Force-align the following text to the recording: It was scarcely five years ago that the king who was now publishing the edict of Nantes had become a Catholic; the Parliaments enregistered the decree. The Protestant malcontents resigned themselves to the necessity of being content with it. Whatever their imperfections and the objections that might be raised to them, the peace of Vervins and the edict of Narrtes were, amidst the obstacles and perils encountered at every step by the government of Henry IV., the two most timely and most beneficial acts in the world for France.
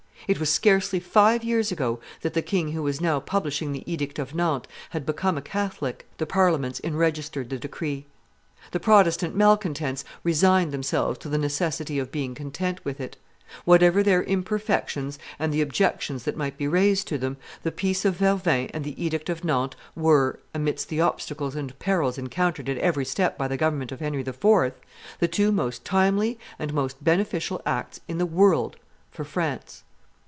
It 0.27 0.39
was 0.39 0.49
scarcely 0.51 1.01
five 1.01 1.43
years 1.43 1.73
ago 1.73 1.99
that 2.21 2.35
the 2.35 2.41
king 2.43 2.71
who 2.71 2.83
was 2.83 3.01
now 3.01 3.19
publishing 3.19 3.73
the 3.73 3.83
edict 3.91 4.17
of 4.17 4.33
Nantes 4.33 4.69
had 4.91 5.05
become 5.05 5.35
a 5.37 5.41
Catholic; 5.41 6.05
the 6.19 6.25
Parliaments 6.25 6.79
enregistered 6.85 7.49
the 7.49 7.57
decree. 7.57 8.05
The 8.69 8.79
Protestant 8.79 9.35
malcontents 9.35 10.05
resigned 10.23 10.71
themselves 10.71 11.17
to 11.19 11.27
the 11.27 11.39
necessity 11.39 11.99
of 11.99 12.13
being 12.13 12.33
content 12.33 12.85
with 12.85 13.01
it. 13.01 13.17
Whatever 13.65 14.03
their 14.03 14.23
imperfections 14.23 15.19
and 15.37 15.51
the 15.51 15.59
objections 15.59 16.23
that 16.23 16.37
might 16.37 16.55
be 16.55 16.67
raised 16.67 17.07
to 17.09 17.17
them, 17.17 17.35
the 17.63 17.71
peace 17.71 18.05
of 18.05 18.15
Vervins 18.17 18.69
and 18.73 18.85
the 18.85 19.03
edict 19.03 19.27
of 19.27 19.43
Narrtes 19.43 19.75
were, 19.95 20.39
amidst 20.53 20.87
the 20.87 21.01
obstacles 21.01 21.55
and 21.57 21.77
perils 21.79 22.17
encountered 22.17 22.69
at 22.69 22.77
every 22.77 23.05
step 23.05 23.37
by 23.37 23.49
the 23.49 23.57
government 23.57 23.91
of 23.91 23.99
Henry 23.99 24.21
IV., 24.21 24.45
the 25.19 25.27
two 25.27 25.51
most 25.51 25.83
timely 25.83 26.39
and 26.57 26.73
most 26.73 27.03
beneficial 27.03 27.61
acts 27.65 27.99
in 28.07 28.17
the 28.17 28.25
world 28.25 28.77
for 29.09 29.25
France. 29.25 29.83